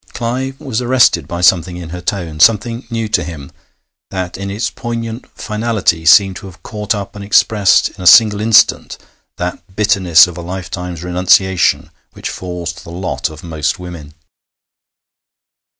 [0.13, 3.51] Clive was arrested by something in her tone, something new to him,
[4.09, 8.41] that in its poignant finality seemed to have caught up and expressed in a single
[8.41, 8.97] instant
[9.37, 14.15] that bitterness of a lifetime's renunciation which falls to the lot of most women.